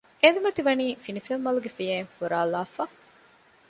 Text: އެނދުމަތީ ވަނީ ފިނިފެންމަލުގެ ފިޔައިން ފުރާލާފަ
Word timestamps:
އެނދުމަތީ 0.21 0.61
ވަނީ 0.67 0.85
ފިނިފެންމަލުގެ 1.03 1.69
ފިޔައިން 1.77 2.11
ފުރާލާފަ 2.17 2.83